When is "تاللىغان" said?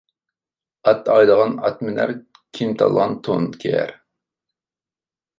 2.79-3.13